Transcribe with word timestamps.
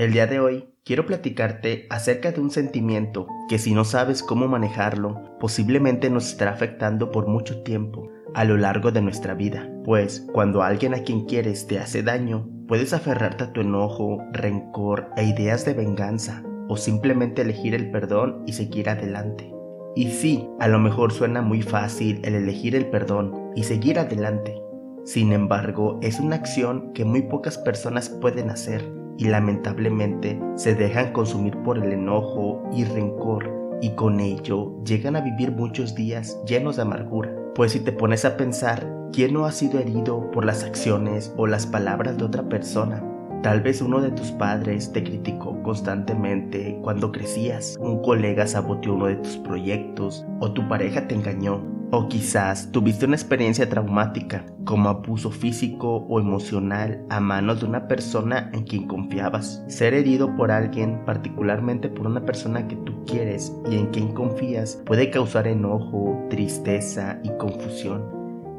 El 0.00 0.14
día 0.14 0.26
de 0.26 0.40
hoy 0.40 0.64
quiero 0.82 1.04
platicarte 1.04 1.86
acerca 1.90 2.32
de 2.32 2.40
un 2.40 2.50
sentimiento 2.50 3.26
que 3.50 3.58
si 3.58 3.74
no 3.74 3.84
sabes 3.84 4.22
cómo 4.22 4.48
manejarlo, 4.48 5.36
posiblemente 5.38 6.08
nos 6.08 6.26
estará 6.30 6.52
afectando 6.52 7.10
por 7.10 7.28
mucho 7.28 7.62
tiempo 7.64 8.08
a 8.32 8.46
lo 8.46 8.56
largo 8.56 8.92
de 8.92 9.02
nuestra 9.02 9.34
vida. 9.34 9.70
Pues 9.84 10.26
cuando 10.32 10.62
alguien 10.62 10.94
a 10.94 11.02
quien 11.02 11.26
quieres 11.26 11.66
te 11.66 11.78
hace 11.78 12.02
daño, 12.02 12.48
puedes 12.66 12.94
aferrarte 12.94 13.44
a 13.44 13.52
tu 13.52 13.60
enojo, 13.60 14.22
rencor 14.32 15.10
e 15.18 15.24
ideas 15.24 15.66
de 15.66 15.74
venganza, 15.74 16.42
o 16.66 16.78
simplemente 16.78 17.42
elegir 17.42 17.74
el 17.74 17.90
perdón 17.90 18.42
y 18.46 18.54
seguir 18.54 18.88
adelante. 18.88 19.52
Y 19.96 20.12
sí, 20.12 20.48
a 20.60 20.68
lo 20.68 20.78
mejor 20.78 21.12
suena 21.12 21.42
muy 21.42 21.60
fácil 21.60 22.22
el 22.24 22.36
elegir 22.36 22.74
el 22.74 22.86
perdón 22.86 23.50
y 23.54 23.64
seguir 23.64 23.98
adelante. 23.98 24.62
Sin 25.04 25.34
embargo, 25.34 25.98
es 26.00 26.20
una 26.20 26.36
acción 26.36 26.94
que 26.94 27.04
muy 27.04 27.20
pocas 27.20 27.58
personas 27.58 28.08
pueden 28.08 28.48
hacer 28.48 28.98
y 29.18 29.24
lamentablemente 29.26 30.40
se 30.56 30.74
dejan 30.74 31.12
consumir 31.12 31.56
por 31.58 31.78
el 31.78 31.92
enojo 31.92 32.62
y 32.72 32.84
rencor 32.84 33.60
y 33.82 33.90
con 33.90 34.20
ello 34.20 34.72
llegan 34.84 35.16
a 35.16 35.20
vivir 35.20 35.52
muchos 35.52 35.94
días 35.94 36.38
llenos 36.46 36.76
de 36.76 36.82
amargura. 36.82 37.34
Pues 37.54 37.72
si 37.72 37.80
te 37.80 37.92
pones 37.92 38.24
a 38.24 38.36
pensar, 38.36 38.86
¿quién 39.12 39.34
no 39.34 39.44
ha 39.44 39.52
sido 39.52 39.78
herido 39.78 40.30
por 40.30 40.44
las 40.44 40.64
acciones 40.64 41.32
o 41.36 41.46
las 41.46 41.66
palabras 41.66 42.18
de 42.18 42.24
otra 42.24 42.48
persona? 42.48 43.02
Tal 43.42 43.62
vez 43.62 43.80
uno 43.80 44.02
de 44.02 44.10
tus 44.10 44.32
padres 44.32 44.92
te 44.92 45.02
criticó 45.02 45.62
constantemente 45.62 46.78
cuando 46.82 47.10
crecías, 47.10 47.78
un 47.80 48.02
colega 48.02 48.46
saboteó 48.46 48.94
uno 48.94 49.06
de 49.06 49.16
tus 49.16 49.38
proyectos 49.38 50.26
o 50.40 50.52
tu 50.52 50.68
pareja 50.68 51.08
te 51.08 51.14
engañó 51.14 51.62
o 51.90 52.06
quizás 52.06 52.70
tuviste 52.70 53.06
una 53.06 53.16
experiencia 53.16 53.68
traumática, 53.68 54.44
como 54.64 54.90
abuso 54.90 55.30
físico 55.30 56.06
o 56.08 56.20
emocional 56.20 57.04
a 57.08 57.18
manos 57.18 57.60
de 57.60 57.66
una 57.66 57.88
persona 57.88 58.50
en 58.52 58.64
quien 58.64 58.86
confiabas. 58.86 59.64
Ser 59.68 59.94
herido 59.94 60.36
por 60.36 60.52
alguien, 60.52 61.02
particularmente 61.04 61.88
por 61.88 62.06
una 62.06 62.24
persona 62.24 62.68
que 62.68 62.76
tú 62.76 63.04
quieres 63.06 63.56
y 63.70 63.76
en 63.76 63.86
quien 63.86 64.12
confías, 64.12 64.80
puede 64.86 65.10
causar 65.10 65.48
enojo, 65.48 66.26
tristeza 66.28 67.18
y 67.24 67.30
confusión. 67.38 68.04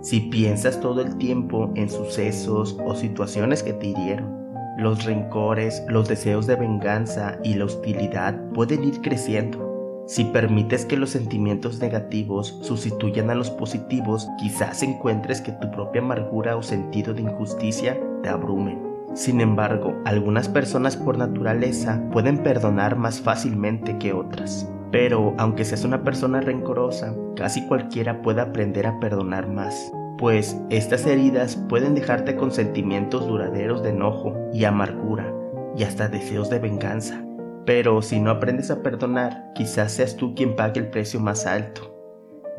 Si 0.01 0.21
piensas 0.21 0.81
todo 0.81 1.01
el 1.01 1.17
tiempo 1.17 1.71
en 1.75 1.87
sucesos 1.87 2.77
o 2.83 2.95
situaciones 2.95 3.61
que 3.63 3.73
te 3.73 3.87
hirieron, 3.87 4.41
los 4.77 5.05
rencores, 5.05 5.83
los 5.87 6.07
deseos 6.07 6.47
de 6.47 6.55
venganza 6.55 7.37
y 7.43 7.55
la 7.55 7.65
hostilidad 7.65 8.39
pueden 8.53 8.83
ir 8.83 9.01
creciendo 9.01 9.71
si 10.11 10.25
permites 10.25 10.85
que 10.85 10.97
los 10.97 11.11
sentimientos 11.11 11.79
negativos 11.79 12.59
sustituyan 12.63 13.29
a 13.29 13.35
los 13.35 13.49
positivos, 13.49 14.27
quizás 14.37 14.83
encuentres 14.83 15.39
que 15.39 15.53
tu 15.53 15.71
propia 15.71 16.01
amargura 16.01 16.57
o 16.57 16.63
sentido 16.63 17.13
de 17.13 17.21
injusticia 17.21 17.97
te 18.21 18.27
abrumen. 18.27 18.77
Sin 19.13 19.39
embargo, 19.39 19.95
algunas 20.03 20.49
personas 20.49 20.97
por 20.97 21.17
naturaleza 21.17 22.01
pueden 22.11 22.39
perdonar 22.43 22.97
más 22.97 23.21
fácilmente 23.21 23.97
que 23.99 24.11
otras. 24.11 24.69
Pero 24.91 25.33
aunque 25.37 25.63
seas 25.63 25.85
una 25.85 26.03
persona 26.03 26.41
rencorosa, 26.41 27.15
casi 27.37 27.65
cualquiera 27.67 28.21
puede 28.21 28.41
aprender 28.41 28.87
a 28.87 28.99
perdonar 28.99 29.47
más, 29.47 29.93
pues 30.21 30.55
estas 30.69 31.07
heridas 31.07 31.55
pueden 31.67 31.95
dejarte 31.95 32.35
con 32.35 32.51
sentimientos 32.51 33.27
duraderos 33.27 33.81
de 33.81 33.89
enojo 33.89 34.37
y 34.53 34.65
amargura 34.65 35.33
y 35.75 35.81
hasta 35.81 36.09
deseos 36.09 36.47
de 36.51 36.59
venganza. 36.59 37.25
Pero 37.65 38.03
si 38.03 38.19
no 38.19 38.29
aprendes 38.29 38.69
a 38.69 38.83
perdonar, 38.83 39.51
quizás 39.55 39.93
seas 39.93 40.17
tú 40.17 40.35
quien 40.35 40.55
pague 40.55 40.79
el 40.79 40.91
precio 40.91 41.19
más 41.19 41.47
alto, 41.47 41.91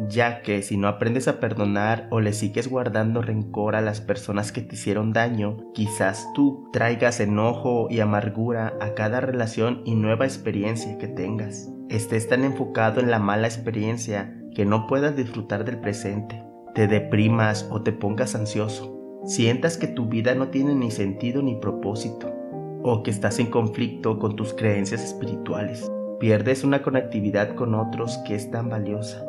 ya 0.09 0.43
que 0.43 0.63
si 0.63 0.77
no 0.77 0.89
aprendes 0.89 1.29
a 1.29 1.39
perdonar 1.39 2.09
o 2.11 2.19
le 2.19 2.33
sigues 2.33 2.67
guardando 2.67 3.23
rencor 3.23 3.77
a 3.77 3.81
las 3.81 4.01
personas 4.01 4.51
que 4.51 4.63
te 4.63 4.75
hicieron 4.75 5.13
daño, 5.13 5.59
quizás 5.73 6.27
tú 6.35 6.69
traigas 6.73 7.21
enojo 7.21 7.87
y 7.89 8.01
amargura 8.01 8.75
a 8.81 8.95
cada 8.95 9.21
relación 9.21 9.83
y 9.85 9.95
nueva 9.95 10.25
experiencia 10.25 10.99
que 10.99 11.07
tengas. 11.07 11.71
Estés 11.89 12.29
tan 12.29 12.43
enfocado 12.43 13.01
en 13.01 13.09
la 13.09 13.21
mala 13.21 13.47
experiencia 13.47 14.37
que 14.53 14.65
no 14.65 14.89
puedas 14.89 15.15
disfrutar 15.15 15.65
del 15.65 15.79
presente, 15.79 16.43
te 16.75 16.89
deprimas 16.89 17.69
o 17.71 17.83
te 17.83 17.93
pongas 17.93 18.35
ansioso, 18.35 19.21
sientas 19.25 19.77
que 19.77 19.87
tu 19.87 20.07
vida 20.07 20.35
no 20.35 20.49
tiene 20.49 20.75
ni 20.75 20.91
sentido 20.91 21.43
ni 21.43 21.55
propósito 21.57 22.33
o 22.83 23.03
que 23.03 23.11
estás 23.11 23.39
en 23.39 23.47
conflicto 23.47 24.19
con 24.19 24.37
tus 24.37 24.55
creencias 24.55 25.05
espirituales. 25.05 25.91
Pierdes 26.19 26.65
una 26.65 26.83
conectividad 26.83 27.55
con 27.55 27.75
otros 27.75 28.19
que 28.27 28.35
es 28.35 28.51
tan 28.51 28.69
valiosa. 28.69 29.25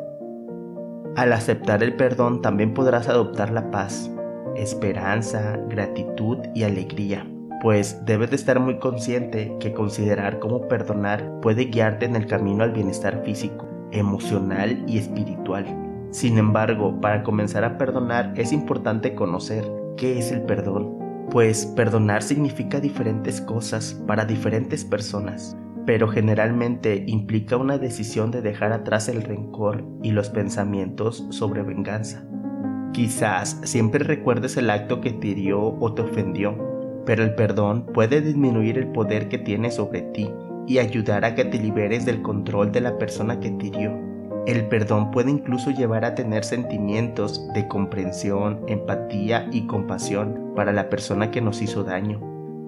Al 1.16 1.32
aceptar 1.32 1.82
el 1.82 1.94
perdón 1.94 2.42
también 2.42 2.74
podrás 2.74 3.08
adoptar 3.08 3.52
la 3.52 3.70
paz, 3.70 4.10
esperanza, 4.56 5.60
gratitud 5.68 6.38
y 6.54 6.64
alegría, 6.64 7.28
pues 7.60 8.04
debes 8.04 8.30
de 8.30 8.36
estar 8.36 8.58
muy 8.58 8.78
consciente 8.78 9.54
que 9.60 9.72
considerar 9.72 10.38
cómo 10.38 10.66
perdonar 10.66 11.40
puede 11.40 11.66
guiarte 11.66 12.06
en 12.06 12.16
el 12.16 12.26
camino 12.26 12.64
al 12.64 12.72
bienestar 12.72 13.22
físico, 13.24 13.68
emocional 13.92 14.84
y 14.88 14.98
espiritual. 14.98 15.83
Sin 16.14 16.38
embargo, 16.38 17.00
para 17.00 17.24
comenzar 17.24 17.64
a 17.64 17.76
perdonar 17.76 18.32
es 18.36 18.52
importante 18.52 19.14
conocer 19.14 19.64
qué 19.96 20.18
es 20.18 20.30
el 20.30 20.42
perdón 20.42 21.04
pues 21.30 21.66
perdonar 21.66 22.22
significa 22.22 22.78
diferentes 22.80 23.40
cosas 23.40 24.00
para 24.06 24.24
diferentes 24.24 24.84
personas, 24.84 25.56
pero 25.84 26.06
generalmente 26.06 27.02
implica 27.08 27.56
una 27.56 27.76
decisión 27.76 28.30
de 28.30 28.40
dejar 28.40 28.72
atrás 28.72 29.08
el 29.08 29.22
rencor 29.22 29.84
y 30.02 30.12
los 30.12 30.28
pensamientos 30.30 31.26
sobre 31.30 31.62
venganza. 31.62 32.24
Quizás 32.92 33.60
siempre 33.64 34.04
recuerdes 34.04 34.56
el 34.56 34.70
acto 34.70 35.00
que 35.00 35.10
te 35.10 35.26
hirió 35.26 35.76
o 35.80 35.94
te 35.94 36.02
ofendió, 36.02 37.02
pero 37.04 37.24
el 37.24 37.34
perdón 37.34 37.86
puede 37.92 38.20
disminuir 38.20 38.78
el 38.78 38.92
poder 38.92 39.28
que 39.28 39.38
tiene 39.38 39.72
sobre 39.72 40.02
ti 40.02 40.30
y 40.68 40.78
ayudar 40.78 41.24
a 41.24 41.34
que 41.34 41.44
te 41.44 41.58
liberes 41.58 42.06
del 42.06 42.22
control 42.22 42.70
de 42.70 42.80
la 42.80 42.96
persona 42.96 43.40
que 43.40 43.50
te 43.50 43.66
hirió. 43.66 44.13
El 44.46 44.66
perdón 44.66 45.10
puede 45.10 45.30
incluso 45.30 45.70
llevar 45.70 46.04
a 46.04 46.14
tener 46.14 46.44
sentimientos 46.44 47.48
de 47.54 47.66
comprensión, 47.66 48.60
empatía 48.66 49.48
y 49.50 49.66
compasión 49.66 50.52
para 50.54 50.70
la 50.70 50.90
persona 50.90 51.30
que 51.30 51.40
nos 51.40 51.62
hizo 51.62 51.82
daño. 51.82 52.20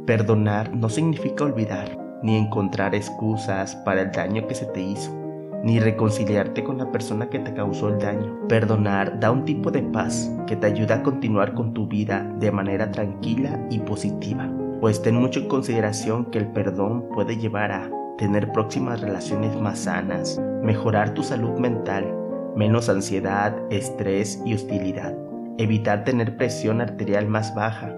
Perdonar 0.07 0.75
no 0.75 0.89
significa 0.89 1.45
olvidar, 1.45 1.99
ni 2.23 2.39
encontrar 2.39 2.95
excusas 2.95 3.77
para 3.85 4.01
el 4.01 4.11
daño 4.11 4.47
que 4.47 4.55
se 4.55 4.65
te 4.65 4.81
hizo, 4.81 5.15
ni 5.63 5.79
reconciliarte 5.79 6.65
con 6.65 6.79
la 6.79 6.91
persona 6.91 7.29
que 7.29 7.41
te 7.41 7.53
causó 7.53 7.91
el 7.91 7.99
daño. 7.99 8.49
Perdonar 8.49 9.21
da 9.21 9.31
un 9.31 9.45
tipo 9.45 9.71
de 9.71 9.83
paz 9.83 10.33
que 10.47 10.57
te 10.57 10.69
ayuda 10.69 10.95
a 10.95 11.03
continuar 11.03 11.53
con 11.53 11.75
tu 11.75 11.87
vida 11.87 12.23
de 12.41 12.51
manera 12.53 12.91
tranquila 12.91 13.67
y 13.69 13.81
positiva, 13.81 14.49
pues 14.81 15.03
ten 15.03 15.17
mucho 15.17 15.41
en 15.41 15.49
consideración 15.49 16.25
que 16.31 16.39
el 16.39 16.47
perdón 16.47 17.05
puede 17.13 17.37
llevar 17.37 17.71
a 17.71 17.91
tener 18.19 18.53
próximas 18.53 19.01
relaciones 19.01 19.55
más 19.61 19.81
sanas, 19.81 20.41
mejorar 20.63 21.15
tu 21.15 21.23
salud 21.23 21.59
mental, 21.59 22.15
menos 22.57 22.89
ansiedad, 22.89 23.55
estrés 23.71 24.43
y 24.45 24.55
hostilidad, 24.55 25.17
evitar 25.59 26.05
tener 26.05 26.37
presión 26.37 26.81
arterial 26.81 27.29
más 27.29 27.55
baja, 27.55 27.95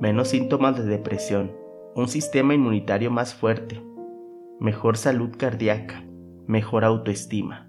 menos 0.00 0.28
síntomas 0.28 0.76
de 0.76 0.84
depresión, 0.84 1.52
un 1.94 2.08
sistema 2.08 2.54
inmunitario 2.54 3.10
más 3.10 3.34
fuerte, 3.34 3.82
mejor 4.60 4.96
salud 4.96 5.30
cardíaca, 5.36 6.04
mejor 6.46 6.84
autoestima. 6.84 7.68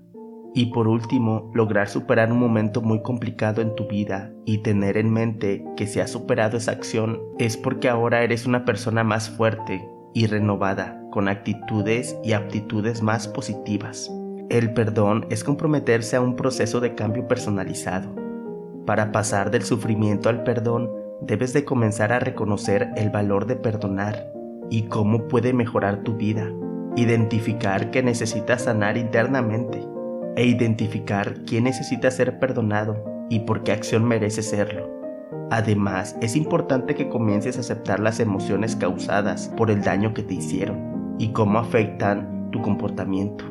Y 0.54 0.68
por 0.68 0.88
último, 0.88 1.52
lograr 1.54 1.88
superar 1.88 2.32
un 2.32 2.40
momento 2.40 2.82
muy 2.82 3.02
complicado 3.02 3.62
en 3.62 3.76
tu 3.76 3.88
vida 3.88 4.34
y 4.46 4.60
tener 4.60 4.98
en 4.98 5.12
mente 5.12 5.64
que 5.76 5.86
si 5.86 6.00
has 6.00 6.10
superado 6.10 6.58
esa 6.58 6.72
acción 6.72 7.22
es 7.38 7.58
porque 7.58 7.90
ahora 7.90 8.24
eres 8.24 8.48
una 8.48 8.66
persona 8.66 9.04
más 9.04 9.30
fuerte 9.30 9.88
y 10.14 10.26
renovada, 10.26 10.97
con 11.12 11.28
actitudes 11.28 12.18
y 12.24 12.34
aptitudes 12.34 13.02
más 13.02 13.28
positivas. 13.28 14.12
El 14.50 14.74
perdón 14.74 15.26
es 15.30 15.44
comprometerse 15.44 16.16
a 16.16 16.22
un 16.22 16.36
proceso 16.36 16.80
de 16.80 16.96
cambio 16.96 17.28
personalizado. 17.28 18.16
Para 18.86 19.12
pasar 19.12 19.52
del 19.52 19.64
sufrimiento 19.64 20.30
al 20.30 20.44
perdón, 20.44 20.90
debes 21.22 21.52
de 21.52 21.66
comenzar 21.66 22.14
a 22.14 22.20
reconocer 22.20 22.90
el 22.96 23.10
valor 23.10 23.46
de 23.46 23.58
perdonar 23.58 24.32
y 24.70 24.84
cómo 24.84 25.28
puede 25.28 25.52
mejorar 25.52 26.04
tu 26.04 26.16
vida. 26.16 26.50
Identificar 26.96 27.92
que 27.92 28.02
necesitas 28.02 28.64
sanar 28.64 28.98
internamente 28.98 29.84
e 30.38 30.46
identificar 30.46 31.44
quién 31.46 31.66
necesita 31.66 32.10
ser 32.10 32.40
perdonado 32.40 33.04
y 33.30 33.40
por 33.40 33.64
qué 33.64 33.74
acción 33.74 34.06
merece 34.06 34.42
serlo. 34.42 34.90
Además, 35.52 36.16
es 36.22 36.36
importante 36.36 36.96
que 36.96 37.10
comiences 37.10 37.58
a 37.58 37.62
aceptar 37.62 38.00
las 38.00 38.20
emociones 38.20 38.76
causadas 38.76 39.52
por 39.58 39.72
el 39.72 39.82
daño 39.82 40.14
que 40.14 40.24
te 40.24 40.36
hicieron 40.36 40.97
y 41.18 41.30
cómo 41.30 41.60
afectan 41.60 42.50
tu 42.52 42.62
comportamiento 42.62 43.46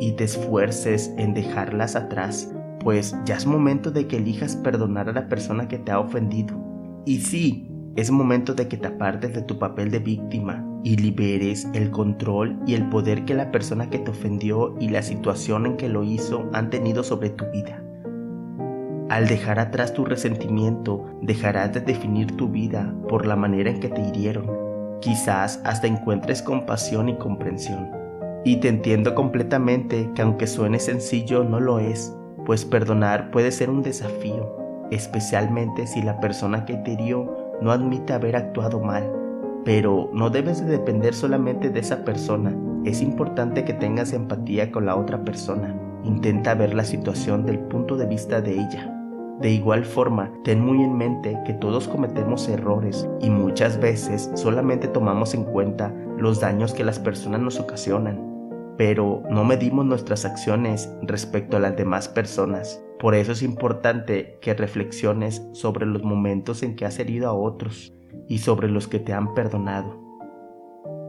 y 0.00 0.12
te 0.12 0.24
esfuerces 0.24 1.12
en 1.18 1.34
dejarlas 1.34 1.94
atrás, 1.94 2.52
pues 2.80 3.14
ya 3.24 3.36
es 3.36 3.46
momento 3.46 3.90
de 3.90 4.06
que 4.06 4.16
elijas 4.16 4.56
perdonar 4.56 5.08
a 5.08 5.12
la 5.12 5.28
persona 5.28 5.68
que 5.68 5.78
te 5.78 5.92
ha 5.92 6.00
ofendido. 6.00 6.56
Y 7.04 7.20
sí, 7.20 7.70
es 7.96 8.10
momento 8.10 8.54
de 8.54 8.66
que 8.66 8.78
te 8.78 8.88
apartes 8.88 9.34
de 9.34 9.42
tu 9.42 9.58
papel 9.58 9.90
de 9.90 9.98
víctima 9.98 10.66
y 10.82 10.96
liberes 10.96 11.68
el 11.74 11.90
control 11.90 12.58
y 12.66 12.74
el 12.74 12.88
poder 12.88 13.26
que 13.26 13.34
la 13.34 13.50
persona 13.50 13.90
que 13.90 13.98
te 13.98 14.10
ofendió 14.10 14.74
y 14.80 14.88
la 14.88 15.02
situación 15.02 15.66
en 15.66 15.76
que 15.76 15.90
lo 15.90 16.02
hizo 16.02 16.48
han 16.54 16.70
tenido 16.70 17.04
sobre 17.04 17.30
tu 17.30 17.44
vida. 17.50 17.82
Al 19.10 19.26
dejar 19.26 19.58
atrás 19.58 19.92
tu 19.92 20.04
resentimiento, 20.04 21.04
dejarás 21.20 21.74
de 21.74 21.80
definir 21.80 22.36
tu 22.36 22.48
vida 22.48 22.94
por 23.08 23.26
la 23.26 23.36
manera 23.36 23.68
en 23.68 23.80
que 23.80 23.88
te 23.88 24.00
hirieron 24.00 24.59
Quizás 25.00 25.60
hasta 25.64 25.86
encuentres 25.86 26.42
compasión 26.42 27.08
y 27.08 27.16
comprensión. 27.16 27.90
Y 28.44 28.56
te 28.56 28.68
entiendo 28.68 29.14
completamente 29.14 30.10
que 30.14 30.22
aunque 30.22 30.46
suene 30.46 30.78
sencillo, 30.78 31.44
no 31.44 31.60
lo 31.60 31.78
es, 31.78 32.14
pues 32.44 32.64
perdonar 32.64 33.30
puede 33.30 33.50
ser 33.50 33.70
un 33.70 33.82
desafío, 33.82 34.88
especialmente 34.90 35.86
si 35.86 36.02
la 36.02 36.20
persona 36.20 36.64
que 36.64 36.74
te 36.76 36.92
hirió 36.92 37.56
no 37.60 37.72
admite 37.72 38.12
haber 38.12 38.36
actuado 38.36 38.80
mal. 38.80 39.10
Pero 39.64 40.10
no 40.12 40.30
debes 40.30 40.64
de 40.64 40.72
depender 40.72 41.14
solamente 41.14 41.70
de 41.70 41.80
esa 41.80 42.04
persona, 42.04 42.54
es 42.84 43.02
importante 43.02 43.64
que 43.64 43.74
tengas 43.74 44.14
empatía 44.14 44.72
con 44.72 44.86
la 44.86 44.96
otra 44.96 45.22
persona. 45.22 45.74
Intenta 46.02 46.54
ver 46.54 46.74
la 46.74 46.84
situación 46.84 47.44
del 47.44 47.58
punto 47.58 47.96
de 47.96 48.06
vista 48.06 48.40
de 48.40 48.52
ella. 48.52 48.99
De 49.40 49.50
igual 49.50 49.86
forma, 49.86 50.30
ten 50.44 50.60
muy 50.60 50.82
en 50.82 50.98
mente 50.98 51.38
que 51.46 51.54
todos 51.54 51.88
cometemos 51.88 52.46
errores 52.46 53.08
y 53.22 53.30
muchas 53.30 53.80
veces 53.80 54.30
solamente 54.34 54.86
tomamos 54.86 55.32
en 55.32 55.44
cuenta 55.44 55.94
los 56.18 56.40
daños 56.40 56.74
que 56.74 56.84
las 56.84 56.98
personas 56.98 57.40
nos 57.40 57.58
ocasionan, 57.58 58.74
pero 58.76 59.22
no 59.30 59.44
medimos 59.44 59.86
nuestras 59.86 60.26
acciones 60.26 60.92
respecto 61.00 61.56
a 61.56 61.60
las 61.60 61.74
demás 61.74 62.06
personas. 62.06 62.84
Por 62.98 63.14
eso 63.14 63.32
es 63.32 63.42
importante 63.42 64.38
que 64.42 64.52
reflexiones 64.52 65.42
sobre 65.52 65.86
los 65.86 66.02
momentos 66.02 66.62
en 66.62 66.76
que 66.76 66.84
has 66.84 66.98
herido 66.98 67.26
a 67.30 67.32
otros 67.32 67.94
y 68.28 68.38
sobre 68.38 68.68
los 68.68 68.88
que 68.88 68.98
te 68.98 69.14
han 69.14 69.32
perdonado. 69.32 70.09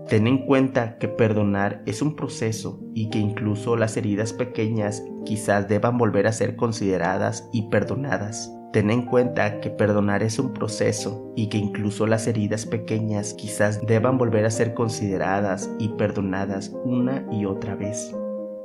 Ten 0.08 0.28
en 0.28 0.46
cuenta 0.46 0.98
que 0.98 1.08
perdonar 1.08 1.84
es 1.86 2.02
un 2.02 2.16
proceso 2.16 2.82
y 2.94 3.10
que 3.10 3.20
incluso 3.20 3.78
las 3.78 3.96
heridas 3.96 4.34
pequeñas 4.34 5.04
quizás 5.26 5.68
deban 5.68 5.98
volver 5.98 6.28
a 6.28 6.34
ser 6.34 6.56
consideradas 6.56 7.48
y 7.54 7.70
perdonadas. 7.70 8.52
Ten 8.74 8.90
en 8.90 9.06
cuenta 9.06 9.60
que 9.60 9.70
perdonar 9.70 10.24
es 10.24 10.40
un 10.40 10.54
proceso 10.54 11.34
y 11.36 11.50
que 11.50 11.58
incluso 11.58 12.08
las 12.08 12.28
heridas 12.28 12.66
pequeñas 12.66 13.34
quizás 13.34 13.86
deban 13.86 14.18
volver 14.18 14.46
a 14.46 14.52
ser 14.52 14.74
consideradas 14.74 15.70
y 15.78 15.90
perdonadas 15.90 16.74
una 16.86 17.26
y 17.32 17.46
otra 17.46 17.76
vez. 17.76 18.14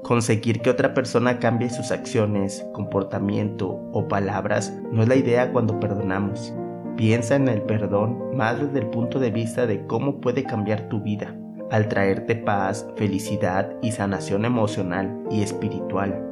Conseguir 0.02 0.60
que 0.60 0.70
otra 0.70 0.94
persona 0.94 1.40
cambie 1.40 1.70
sus 1.70 1.90
acciones, 1.90 2.64
comportamiento 2.72 3.80
o 3.92 4.06
palabras 4.06 4.72
no 4.92 5.02
es 5.02 5.08
la 5.08 5.16
idea 5.16 5.52
cuando 5.52 5.80
perdonamos. 5.80 6.54
Piensa 6.96 7.36
en 7.36 7.48
el 7.48 7.60
perdón 7.60 8.34
más 8.34 8.58
desde 8.58 8.78
el 8.78 8.86
punto 8.86 9.18
de 9.18 9.30
vista 9.30 9.66
de 9.66 9.86
cómo 9.86 10.18
puede 10.18 10.44
cambiar 10.44 10.88
tu 10.88 11.02
vida, 11.02 11.36
al 11.70 11.88
traerte 11.88 12.36
paz, 12.36 12.86
felicidad 12.96 13.70
y 13.82 13.92
sanación 13.92 14.46
emocional 14.46 15.22
y 15.30 15.42
espiritual. 15.42 16.22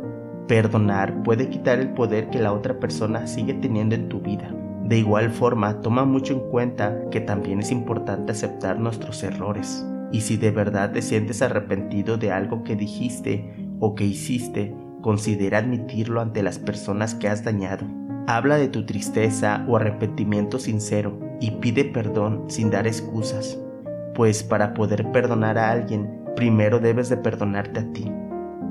Perdonar 0.48 1.22
puede 1.22 1.50
quitar 1.50 1.80
el 1.80 1.90
poder 1.90 2.30
que 2.30 2.38
la 2.38 2.54
otra 2.54 2.80
persona 2.80 3.26
sigue 3.26 3.52
teniendo 3.52 3.94
en 3.94 4.08
tu 4.08 4.20
vida. 4.20 4.54
De 4.84 4.96
igual 4.96 5.30
forma, 5.30 5.82
toma 5.82 6.06
mucho 6.06 6.32
en 6.32 6.50
cuenta 6.50 7.10
que 7.10 7.20
también 7.20 7.60
es 7.60 7.70
importante 7.70 8.32
aceptar 8.32 8.78
nuestros 8.78 9.22
errores. 9.22 9.86
Y 10.12 10.22
si 10.22 10.38
de 10.38 10.50
verdad 10.50 10.92
te 10.92 11.02
sientes 11.02 11.42
arrepentido 11.42 12.16
de 12.16 12.32
algo 12.32 12.64
que 12.64 12.74
dijiste 12.74 13.50
o 13.80 13.94
que 13.94 14.04
hiciste, 14.04 14.74
considera 15.02 15.58
admitirlo 15.58 16.22
ante 16.22 16.42
las 16.42 16.58
personas 16.58 17.14
que 17.14 17.28
has 17.28 17.44
dañado. 17.44 17.86
Habla 18.26 18.56
de 18.56 18.68
tu 18.68 18.86
tristeza 18.86 19.62
o 19.68 19.76
arrepentimiento 19.76 20.58
sincero 20.58 21.18
y 21.40 21.50
pide 21.50 21.84
perdón 21.84 22.44
sin 22.48 22.70
dar 22.70 22.86
excusas, 22.86 23.60
pues 24.14 24.42
para 24.42 24.72
poder 24.72 25.12
perdonar 25.12 25.58
a 25.58 25.70
alguien, 25.70 26.24
primero 26.34 26.78
debes 26.78 27.10
de 27.10 27.18
perdonarte 27.18 27.80
a 27.80 27.92
ti 27.92 28.10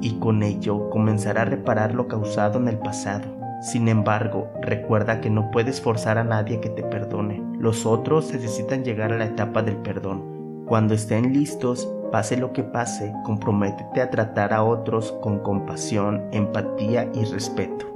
y 0.01 0.17
con 0.17 0.41
ello 0.41 0.89
comenzar 0.89 1.37
a 1.37 1.45
reparar 1.45 1.93
lo 1.93 2.07
causado 2.07 2.57
en 2.57 2.67
el 2.67 2.79
pasado. 2.79 3.25
Sin 3.61 3.87
embargo, 3.89 4.49
recuerda 4.61 5.21
que 5.21 5.29
no 5.29 5.51
puedes 5.51 5.79
forzar 5.79 6.17
a 6.17 6.23
nadie 6.23 6.59
que 6.59 6.69
te 6.69 6.81
perdone. 6.81 7.39
Los 7.59 7.85
otros 7.85 8.33
necesitan 8.33 8.83
llegar 8.83 9.13
a 9.13 9.17
la 9.19 9.25
etapa 9.25 9.61
del 9.61 9.77
perdón. 9.77 10.65
Cuando 10.65 10.95
estén 10.95 11.31
listos, 11.31 11.87
pase 12.11 12.37
lo 12.37 12.53
que 12.53 12.63
pase, 12.63 13.13
comprométete 13.23 14.01
a 14.01 14.09
tratar 14.09 14.51
a 14.51 14.63
otros 14.63 15.11
con 15.21 15.39
compasión, 15.39 16.23
empatía 16.31 17.07
y 17.13 17.23
respeto. 17.25 17.93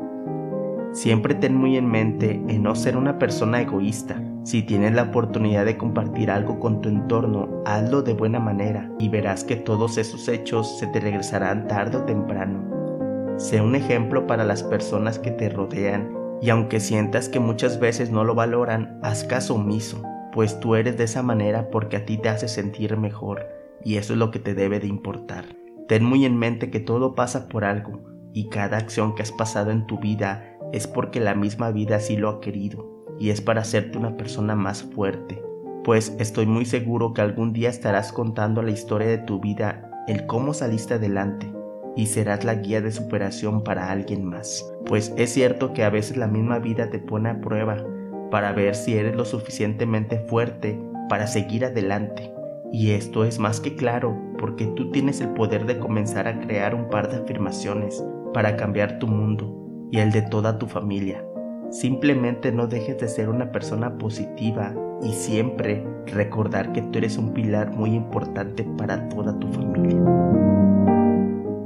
Siempre 0.98 1.36
ten 1.36 1.54
muy 1.54 1.78
en 1.78 1.86
mente 1.86 2.42
en 2.48 2.64
no 2.64 2.74
ser 2.74 2.98
una 2.98 3.20
persona 3.20 3.62
egoísta. 3.62 4.20
Si 4.42 4.64
tienes 4.64 4.96
la 4.96 5.04
oportunidad 5.04 5.64
de 5.64 5.78
compartir 5.78 6.32
algo 6.32 6.60
con 6.60 6.82
tu 6.82 6.90
entorno, 6.90 7.62
hazlo 7.68 8.02
de 8.02 8.16
buena 8.16 8.40
manera 8.40 8.92
y 8.98 9.08
verás 9.08 9.44
que 9.44 9.58
todos 9.58 10.00
esos 10.00 10.28
hechos 10.28 10.80
se 10.80 10.88
te 10.88 11.00
regresarán 11.00 11.68
tarde 11.68 11.98
o 11.98 12.04
temprano. 12.06 13.38
Sé 13.38 13.62
un 13.62 13.76
ejemplo 13.76 14.26
para 14.26 14.44
las 14.44 14.64
personas 14.64 15.20
que 15.20 15.30
te 15.30 15.50
rodean 15.50 16.18
y 16.42 16.50
aunque 16.50 16.80
sientas 16.80 17.30
que 17.30 17.40
muchas 17.40 17.80
veces 17.80 18.10
no 18.10 18.24
lo 18.24 18.34
valoran, 18.34 19.00
haz 19.04 19.24
caso 19.24 19.54
omiso, 19.54 20.02
pues 20.34 20.60
tú 20.60 20.74
eres 20.74 20.98
de 20.98 21.04
esa 21.04 21.22
manera 21.22 21.70
porque 21.70 21.98
a 21.98 22.06
ti 22.08 22.18
te 22.18 22.30
hace 22.30 22.48
sentir 22.48 22.98
mejor 22.98 23.46
y 23.84 23.98
eso 23.98 24.14
es 24.14 24.20
lo 24.20 24.32
que 24.32 24.40
te 24.40 24.56
debe 24.56 24.80
de 24.80 24.88
importar. 24.88 25.46
Ten 25.88 26.04
muy 26.04 26.26
en 26.26 26.40
mente 26.40 26.72
que 26.72 26.80
todo 26.80 27.14
pasa 27.14 27.48
por 27.48 27.66
algo 27.66 28.02
y 28.34 28.50
cada 28.50 28.78
acción 28.78 29.14
que 29.14 29.22
has 29.22 29.32
pasado 29.32 29.70
en 29.70 29.86
tu 29.86 30.00
vida 30.00 30.56
es 30.74 30.88
porque 30.88 31.19
la 31.19 31.36
misma 31.36 31.72
vida 31.72 31.98
así 31.98 32.18
lo 32.18 32.30
ha 32.30 32.42
querido 32.42 32.98
y 33.19 33.30
es 33.30 33.42
para 33.42 33.62
hacerte 33.62 33.98
una 33.98 34.16
persona 34.16 34.56
más 34.56 34.84
fuerte, 34.84 35.42
pues 35.84 36.16
estoy 36.19 36.46
muy 36.46 36.66
seguro 36.66 37.14
que 37.14 37.22
algún 37.22 37.54
día 37.54 37.69
estarás 37.69 38.12
contando 38.12 38.62
la 38.62 38.72
historia 38.72 39.08
de 39.08 39.19
tu 39.19 39.40
vida, 39.40 39.90
el 40.08 40.25
cómo 40.25 40.54
saliste 40.54 40.96
adelante 40.96 41.52
y 41.96 42.08
serás 42.08 42.44
la 42.44 42.56
guía 42.56 42.81
de 42.81 42.92
superación 42.92 43.64
para 43.64 43.92
alguien 43.92 44.25
más. 44.25 44.69
Pues 44.86 45.14
es 45.18 45.34
cierto 45.34 45.74
que 45.74 45.84
a 45.84 45.90
veces 45.90 46.18
la 46.18 46.28
misma 46.28 46.60
vida 46.60 46.90
te 46.90 47.00
pone 47.00 47.30
a 47.30 47.42
prueba 47.42 47.84
para 48.30 48.52
ver 48.52 48.75
si 48.75 48.98
eres 48.98 49.16
lo 49.16 49.25
suficientemente 49.25 50.20
fuerte 50.28 50.80
para 51.10 51.25
seguir 51.25 51.66
adelante. 51.66 52.31
Y 52.72 52.92
esto 52.92 53.24
es 53.24 53.40
más 53.40 53.62
que 53.62 53.75
claro 53.75 54.16
porque 54.38 54.68
tú 54.68 54.92
tienes 54.92 55.22
el 55.22 55.30
poder 55.30 55.66
de 55.66 55.80
comenzar 55.80 56.28
a 56.28 56.40
crear 56.42 56.75
un 56.75 56.90
par 56.90 57.10
de 57.10 57.18
afirmaciones 57.18 58.04
para 58.34 58.58
cambiar 58.58 59.00
tu 59.00 59.08
mundo 59.08 59.67
y 59.92 60.00
el 60.00 60.12
de 60.12 60.22
toda 60.22 60.57
tu 60.57 60.68
familia. 60.68 61.24
Simplemente 61.69 62.51
no 62.51 62.68
dejes 62.68 62.98
de 62.98 63.07
ser 63.07 63.30
una 63.30 63.51
persona 63.51 63.98
positiva 63.98 64.74
y 65.01 65.12
siempre 65.12 65.86
recordar 66.07 66.72
que 66.72 66.81
tú 66.81 66.98
eres 67.00 67.18
un 67.18 67.34
pilar 67.34 67.72
muy 67.72 67.94
importante 67.94 68.63
para 68.78 69.10
toda 69.10 69.38
tu 69.39 69.48
familia. 69.50 70.01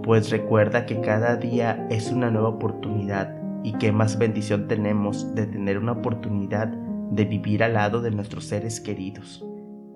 Pues 0.04 0.30
recuerda 0.30 0.86
que 0.86 1.00
cada 1.00 1.36
día 1.38 1.88
es 1.90 2.12
una 2.12 2.32
nueva 2.32 2.50
oportunidad 2.50 3.38
y 3.64 3.74
qué 3.74 3.92
más 3.92 4.18
bendición 4.18 4.68
tenemos 4.68 5.36
de 5.36 5.46
tener 5.46 5.78
una 5.78 5.94
oportunidad 5.94 6.68
de 6.68 7.26
vivir 7.26 7.64
al 7.64 7.74
lado 7.74 8.02
de 8.02 8.12
nuestros 8.12 8.46
seres 8.46 8.80
queridos. 8.82 9.46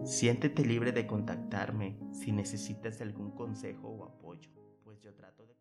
Siéntete 0.04 0.63
libre 0.63 0.92
de 0.92 1.07
contactarme 1.07 1.98
si 2.12 2.31
necesitas 2.31 3.01
algún 3.01 3.31
consejo 3.31 3.88
o 3.88 4.06
apoyo, 4.06 4.51
pues 4.84 5.01
yo 5.01 5.13
trato 5.15 5.46
de... 5.48 5.54